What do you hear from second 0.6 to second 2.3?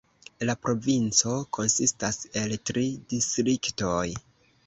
provinco konsistas